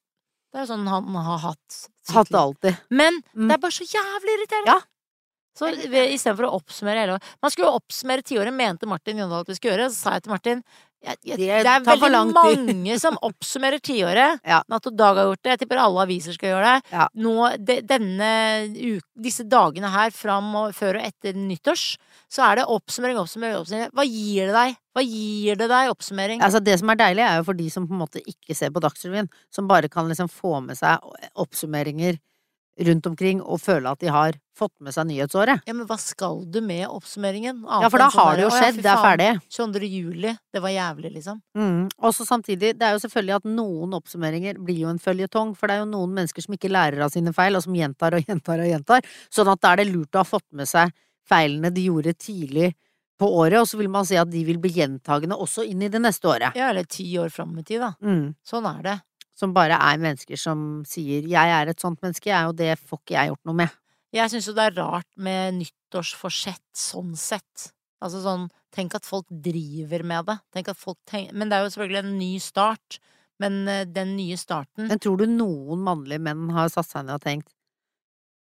[0.51, 1.79] Det er sånn han har hatt.
[2.11, 2.77] Hatt det alltid.
[2.89, 3.47] Men Mm.
[3.47, 4.75] det er bare så jævlig irriterende.
[4.75, 4.79] Ja.
[5.57, 9.55] Så istedenfor å oppsummere hele Man skulle jo oppsummere tiåret, mente Martin Jondal at vi
[9.55, 9.89] skulle gjøre.
[9.89, 10.63] Så sa jeg til Martin
[11.05, 14.41] jeg, jeg, Det det er veldig mange som oppsummerer tiåret.
[14.47, 14.61] Ja.
[14.71, 15.53] Natt og Dag har gjort det.
[15.53, 16.93] Jeg tipper alle aviser skal gjøre det.
[16.95, 17.07] Ja.
[17.23, 17.35] Nå,
[17.69, 18.31] de, denne
[19.27, 21.85] disse dagene her fram og før og etter nyttårs,
[22.31, 23.93] så er det oppsummering, oppsummering, oppsummering.
[23.95, 24.79] Hva gir det deg?
[24.97, 26.41] Hva gir det deg, oppsummering?
[26.43, 28.73] Altså, det som er deilig, er jo for de som på en måte ikke ser
[28.73, 31.03] på Dagsrevyen, som bare kan liksom få med seg
[31.37, 32.17] oppsummeringer
[32.85, 35.63] rundt omkring og føle at de har fått med seg nyhetsåret.
[35.69, 37.63] Ja, men hva skal du med oppsummeringen?
[37.65, 39.29] Ja, for da har det jo skjedd, det er ferdig.
[39.53, 39.89] 22.
[39.89, 41.41] juli, det var jævlig, liksom.
[41.57, 41.83] Mm.
[42.09, 45.77] Også samtidig, det er jo selvfølgelig at noen oppsummeringer blir jo en føljetong, for det
[45.77, 48.65] er jo noen mennesker som ikke lærer av sine feil, og som gjentar og gjentar
[48.65, 50.93] og gjentar, sånn at da er det lurt å ha fått med seg
[51.27, 52.71] feilene de gjorde tidlig
[53.17, 55.89] på året, og så vil man si at de vil bli gjentagende også inn i
[55.91, 56.57] det neste året.
[56.57, 57.95] Ja, eller ti år fram i tid, da.
[58.05, 58.35] Mm.
[58.45, 58.97] Sånn er det.
[59.37, 62.99] Som bare er mennesker som sier 'jeg er et sånt menneske, jeg, og det får
[62.99, 63.75] ikke jeg gjort noe med'.
[64.13, 67.71] Jeg syns jo det er rart med nyttårsforsett sånn sett.
[68.01, 70.39] Altså sånn, tenk at folk driver med det.
[70.53, 71.33] Tenk at folk tenk...
[71.33, 72.99] Men det er jo selvfølgelig en ny start.
[73.39, 77.19] Men eh, den nye starten Men tror du noen mannlige menn har satt seg ned
[77.19, 77.53] og tenkt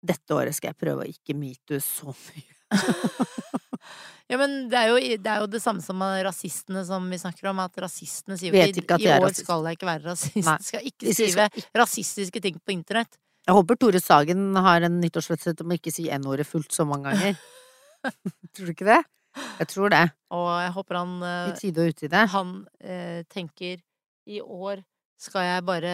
[0.03, 2.57] 'dette året skal jeg prøve å ikke metoo så mye'?
[4.31, 7.49] Ja, men det er, jo, det er jo det samme som rasistene som vi snakker
[7.51, 9.43] om, at rasistene sier jo ikke i år rasist.
[9.43, 10.45] skal jeg ikke være rasist.
[10.47, 10.55] Nei.
[10.63, 11.49] Skal ikke skrive
[11.83, 13.19] rasistiske ting på internett.
[13.43, 17.11] Jeg håper Tore Sagen har en nyttårsforsett om å ikke si N-ordet fullt så mange
[17.11, 17.41] ganger.
[18.55, 19.01] tror du ikke det?
[19.59, 20.03] Jeg tror det.
[20.37, 22.23] Og jeg håper han I eh, tide og utide.
[22.33, 23.81] han eh, tenker
[24.29, 24.83] i år
[25.19, 25.93] skal jeg bare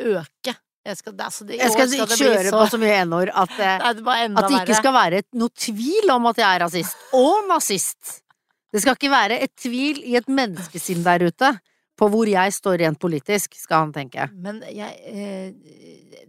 [0.00, 0.54] øke.
[0.82, 4.00] Jeg skal, altså, det, Jeg skal skal kjøre på så mye N-ord at, eh, at
[4.02, 7.04] det ikke skal være noe tvil om at jeg er rasist.
[7.14, 8.16] Og nazist.
[8.72, 11.52] Det skal ikke være et tvil i et menneskesinn der ute
[12.00, 14.26] på hvor jeg står rent politisk, skal han tenke.
[14.34, 15.52] Men jeg eh,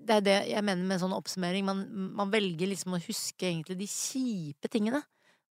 [0.04, 1.66] Det er det jeg mener med en sånn oppsummering.
[1.66, 5.02] Man, man velger liksom å huske egentlig de kjipe tingene.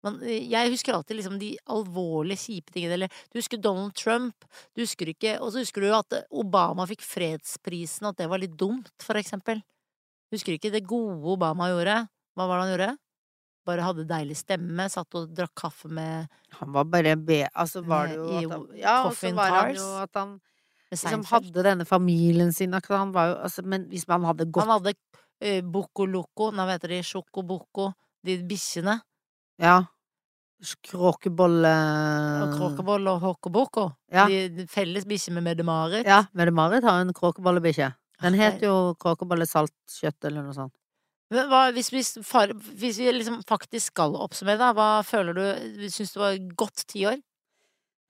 [0.05, 2.97] Man, eh, jeg husker alltid liksom de alvorlige, kjipe tingene.
[2.97, 4.47] Eller du husker Donald Trump.
[4.75, 8.57] Du husker ikke Og så husker du at Obama fikk fredsprisen, at det var litt
[8.57, 9.61] dumt, for eksempel.
[10.31, 12.05] Husker ikke det gode Obama gjorde.
[12.35, 12.91] Hva var det han gjorde?
[13.67, 17.43] Bare hadde deilig stemme, satt og drakk kaffe med, Han var bare be...
[17.53, 20.31] Altså var det jo at han, Ja, og så var han jo at han
[20.91, 24.73] liksom hadde denne familien sin Han var jo altså Men hvis man hadde gått Han
[24.79, 27.91] hadde uh, Boko Loco, nå heter de, Sjoko Boko,
[28.25, 28.97] de bikkjene.
[29.61, 29.79] Ja.
[30.85, 31.71] Kråkebolle
[32.43, 33.87] Og Kråkebolle og Hokkoboko.
[34.13, 34.27] Ja.
[34.29, 36.05] De, felles bikkje med Mette-Marit.
[36.05, 37.89] Ja, Mette-Marit har en kråkebollebikkje.
[38.21, 40.73] Den heter het jo kråkebolle saltkjøtt eller noe sånt.
[41.31, 42.03] Men hva, hvis, vi,
[42.81, 46.83] hvis vi liksom faktisk skal oppsummere, da, hva føler du Syns du var et godt
[46.91, 47.21] tiår?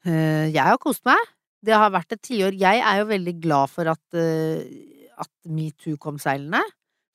[0.10, 1.20] Eh, jeg har kost meg.
[1.62, 2.58] Det har vært et tiår.
[2.58, 4.66] Jeg er jo veldig glad for at, eh,
[5.22, 6.64] at metoo kom seilende.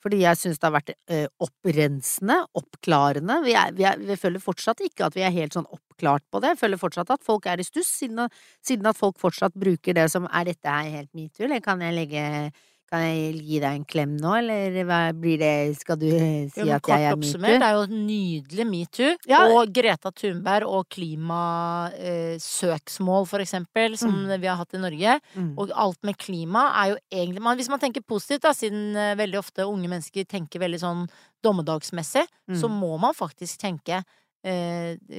[0.06, 3.40] Fordi jeg syns det har vært eh, opprensende, oppklarende.
[3.42, 6.38] Vi, er, vi, er, vi føler fortsatt ikke at vi er helt sånn oppklart på
[6.44, 6.52] det.
[6.52, 8.28] Jeg føler fortsatt at folk er i stuss, siden,
[8.62, 11.96] siden at folk fortsatt bruker det som er dette her helt metoo, eller kan jeg
[11.96, 12.22] legge
[12.90, 16.60] kan jeg gi deg en klem nå, eller hva blir det, skal du eh, si
[16.62, 17.40] Jo, at jeg er metoo?
[17.42, 19.16] det er jo nydelig metoo.
[19.26, 19.40] Ja.
[19.50, 20.86] Og Greta Thunberg og
[21.96, 24.40] klimasøksmål, for eksempel, som Mm.
[24.40, 25.20] vi har hatt i Norge.
[25.36, 25.54] Mm.
[25.58, 29.14] Og alt med klima er jo egentlig man, Hvis man tenker positivt, da, siden eh,
[29.16, 31.08] veldig ofte unge mennesker tenker veldig sånn
[31.42, 32.54] dommedagsmessig, Mm.
[32.60, 34.02] så må man faktisk tenke eh,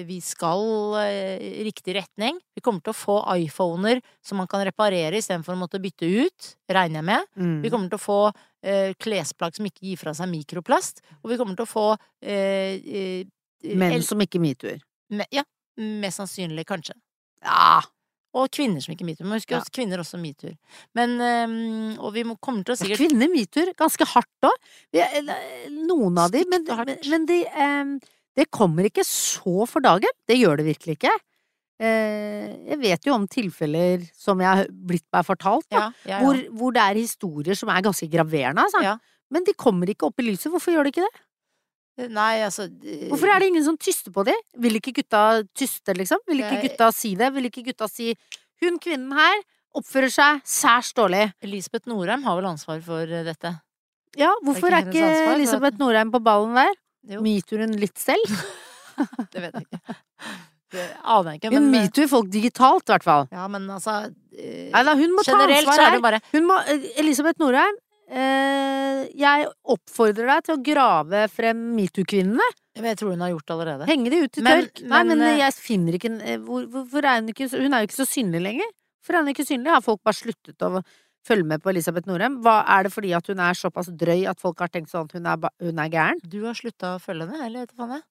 [0.07, 0.61] vi skal
[1.01, 2.37] eh, i riktig retning.
[2.55, 6.51] Vi kommer til å få iPhoner som man kan reparere istedenfor å måtte bytte ut,
[6.71, 7.27] regner jeg med.
[7.35, 7.57] Mm.
[7.65, 8.19] Vi kommer til å få
[8.63, 11.03] eh, klesplagg som ikke gir fra seg mikroplast.
[11.23, 11.87] Og vi kommer til å få
[12.23, 13.27] eh, eh,
[13.75, 14.79] Menn som ikke metoo-er.
[15.33, 15.41] Ja,
[15.81, 16.93] mest sannsynlig, kanskje.
[17.43, 17.81] Ja!
[18.37, 19.25] Og kvinner som ikke metoo.
[19.25, 19.57] Men husk Ja.
[19.63, 20.51] også kvinner også metoo.
[20.93, 24.67] Men øhm, Og vi må, kommer til å Ja, sikkert kvinner metoo ganske hardt òg.
[25.73, 27.95] Noen av de, men, men, men de, em,
[28.37, 30.13] det kommer ikke så for dagen.
[30.29, 31.13] Det gjør det virkelig ikke.
[31.77, 36.09] Eh, jeg vet jo om tilfeller som jeg har blitt meg fortalt, da, ja, ja,
[36.15, 36.23] ja.
[36.23, 38.97] Hvor, hvor det er historier som er ganske graverende, altså.
[39.33, 40.49] Men de kommer ikke opp i lyset.
[40.53, 41.23] Hvorfor gjør de ikke det?
[42.13, 44.33] Nei, altså eh, Hvorfor er det ingen som tyster på de?
[44.61, 46.21] Vil ikke gutta tyste, liksom?
[46.29, 47.31] Vil ikke gutta si det?
[47.33, 48.13] Vil ikke gutta si
[48.61, 49.41] 'hun kvinnen her
[49.77, 51.33] oppfører seg særs dårlig'?
[51.41, 53.53] Elisabeth Norheim har vel ansvar for eh, dette.
[54.17, 56.73] Ja, hvorfor ikke er ikke Elisabeth Norheim på ballen der?
[57.23, 58.37] Metoo-en litt selv?
[59.33, 59.97] Det vet jeg ikke.
[60.73, 61.49] Det aner jeg ikke.
[61.53, 63.27] Hun Men, eh, metoo folk digitalt, i hvert fall.
[63.31, 63.93] ja, men altså
[64.35, 66.01] eh, Nei da, hun må ta så ansvar er det her.
[66.03, 67.77] bare Hun må, eh, Elisabeth Norheim,
[68.09, 72.49] eh, jeg oppfordrer deg til å grave frem metoo-kvinnene.
[72.77, 73.87] Jeg tror hun har gjort det allerede.
[73.89, 74.83] Henge de ut til Men- tørk.
[74.83, 76.11] Nei, men, men eh, jeg finner ikke
[76.43, 78.75] hvor, hvor, hvor, er hun ikke Hun er jo ikke så synlig lenger.
[79.07, 79.71] Er hun ikke synlig?
[79.71, 80.81] Har folk bare sluttet å
[81.27, 82.39] følge med på Elisabeth Norheim?
[82.45, 85.17] Hva, er det fordi at hun er såpass drøy at folk har tenkt sånn at
[85.17, 86.21] hun er, hun er gæren?
[86.23, 88.05] Du har slutta å følge henne, eller du faen jeg?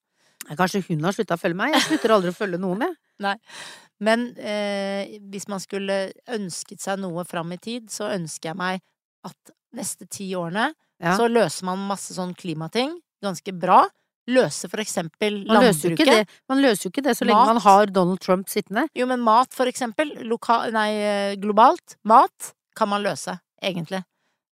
[0.57, 1.73] Kanskje hun har slutta å følge meg?
[1.75, 3.39] Jeg slutter aldri å følge noen, jeg.
[4.07, 5.95] Men eh, hvis man skulle
[6.29, 8.83] ønsket seg noe fram i tid, så ønsker jeg meg
[9.27, 10.69] at neste ti årene
[11.01, 11.15] Ja.
[11.17, 12.93] så løser man masse sånn klimating
[13.25, 13.83] ganske bra.
[14.27, 16.27] Løser for eksempel Man landbruket.
[16.51, 17.53] man løser jo ikke det så lenge Mat.
[17.55, 18.87] man har Donald Trump sittende.
[18.97, 24.03] Jo, men mat, for eksempel, loka nei, eh, globalt, mat kan man løse, egentlig.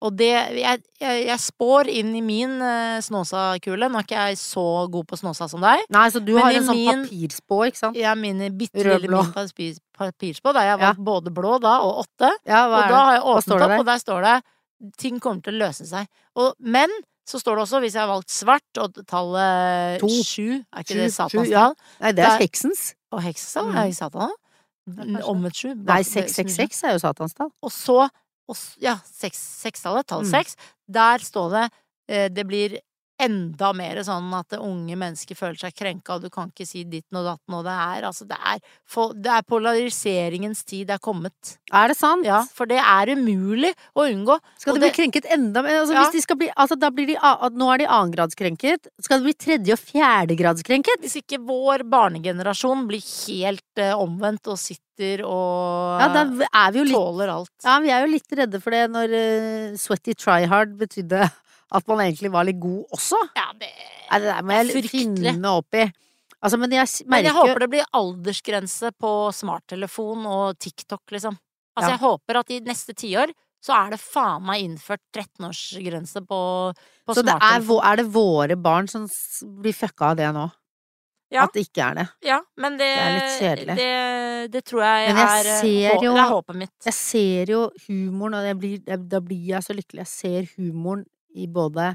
[0.03, 0.27] Og det
[0.59, 3.87] Jeg, jeg, jeg spår inn i min uh, Snåsa-kule.
[3.87, 5.85] Nå er ikke jeg så god på Snåsa som deg.
[5.95, 7.97] Nei, så du har en sånn min- papirspå, ikke sant?
[8.03, 10.93] Er min bitte lille min papir, papirspå, der jeg har Ja.
[10.99, 12.33] både blå da og åtte.
[12.51, 13.79] Ja, Og da har jeg åpnet opp, der?
[13.79, 14.35] og der står det
[14.99, 16.09] ting kommer til å løse seg.
[16.35, 16.91] Og, men
[17.23, 20.09] så står det også, hvis jeg har valgt svart og tallet To.
[20.27, 21.47] sju, er ikke Sju, det sju, tall?
[21.53, 21.69] ja.
[22.03, 22.95] Nei, det er heksens.
[23.13, 23.77] Og heksa Mm.
[23.79, 24.33] Er det satan?
[24.89, 25.75] Omvendt sju?
[25.75, 26.49] Nei, bak- snur seg.
[26.49, 27.51] 666 er jo Satans tall.
[27.63, 28.09] Og så,
[28.49, 30.31] og, ja, seks- sekstallet, tall Mm.
[30.91, 31.71] der står det
[32.09, 32.79] eh, det blir
[33.25, 37.19] enda mer sånn at unge mennesker føler seg krenka, og du kan ikke si ditten
[37.21, 38.61] og datten, og det er altså Det er,
[39.23, 41.57] det er polariseringens tid det er kommet.
[41.73, 42.27] Er det sant?
[42.27, 44.39] Ja, for det er umulig å unngå.
[44.59, 45.81] Skal de bli det- krenket enda mer?
[45.83, 46.05] Altså, Ja.
[46.05, 48.89] hvis de skal bli, altså, da blir de, nå er de annengradskrenket.
[49.01, 51.01] Skal de bli tredje- og fjerdegradskrenket?
[51.01, 56.79] Hvis ikke vår barnegenerasjon blir helt uh, omvendt og sitter og Ja, da er vi
[56.79, 57.51] jo litt tåler alt.
[57.65, 61.31] Ja, vi er jo litt redde for det når uh, sweaty try hard betydde
[61.73, 63.19] at man egentlig var litt god også.
[63.39, 63.71] Ja, det
[64.13, 65.87] er det der må jeg finne opp i.
[66.43, 67.09] Altså, men jeg merker...
[67.15, 71.39] Men jeg håper det blir aldersgrense på smarttelefon og TikTok, liksom.
[71.77, 71.95] Altså, Ja.
[71.97, 73.33] jeg håper at i neste tiår
[73.63, 76.41] så er det faen meg innført 13-årsgrense på,
[77.07, 77.69] på Så er, smarttelefon.
[77.79, 79.07] Så er det våre barn som
[79.63, 80.49] blir fucka av det nå?
[81.33, 81.47] Ja.
[81.47, 82.07] At det ikke er det?
[82.29, 83.77] Ja, men det, Det er litt kjedelig.
[83.79, 86.75] Det, det tror jeg, Men jeg er, eh, jo- Det er håpet mitt.
[86.85, 90.03] Jeg ser jo humoren, og jeg blir, da blir jeg så lykkelig.
[90.05, 91.93] Jeg ser humoren i både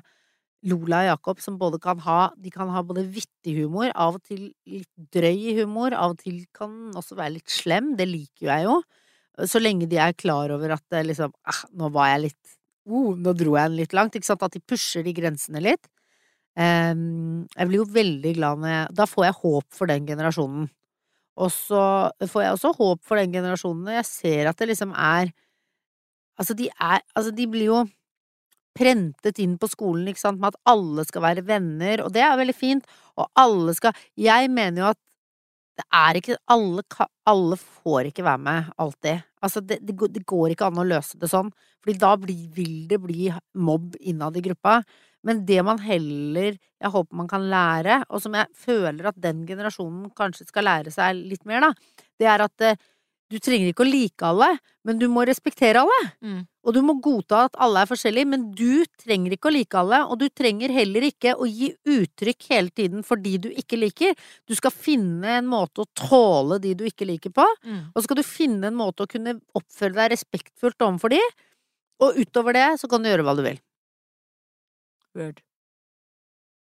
[0.68, 4.24] Lola og Jakob, som både kan ha De kan ha både vittig humor, av og
[4.26, 7.94] til litt drøy humor, av og til kan også være litt slem.
[8.00, 8.78] Det liker jo jeg jo.
[9.46, 12.56] Så lenge de er klar over at det liksom ah, Nå var jeg litt
[12.90, 14.18] oh, Nå dro jeg den litt langt.
[14.18, 14.44] Ikke sant?
[14.44, 15.86] At de pusher de grensene litt.
[16.58, 20.72] Um, jeg blir jo veldig glad jeg Da får jeg håp for den generasjonen.
[21.38, 21.82] Og så
[22.26, 25.30] får jeg også håp for den generasjonen når jeg ser at det liksom er
[26.38, 27.84] Altså, de er Altså, de blir jo
[28.78, 32.38] prentet inn på skolen, ikke sant, med at alle skal være venner, og det er
[32.40, 32.88] veldig fint,
[33.18, 35.02] og alle skal Jeg mener jo at
[35.78, 36.82] det er ikke Alle,
[37.30, 39.26] alle får ikke være med alltid.
[39.46, 39.94] Altså, det, det,
[40.26, 41.52] går- ikke an å løse det sånn,
[41.84, 44.80] fordi da blir, vil det bli mobb innad i gruppa.
[45.28, 49.46] Men det man heller jeg håper man kan lære, og som jeg føler at den
[49.50, 52.78] generasjonen kanskje skal lære seg litt mer, da, det er at eh,
[53.28, 54.48] du trenger ikke å like alle,
[54.88, 55.98] men du må respektere alle.
[56.24, 56.40] Mm.
[56.68, 60.00] Og du må godta at alle er forskjellige, men du trenger ikke å like alle,
[60.08, 64.16] og du trenger heller ikke å gi uttrykk hele tiden for de du ikke liker.
[64.48, 67.92] Du skal finne en måte å tåle de du ikke liker på, Mm.
[67.94, 71.22] og så skal du finne en måte å kunne oppføre deg respektfullt overfor de,
[72.00, 73.60] og utover det så kan du gjøre hva du vil.
[75.16, 75.42] Word.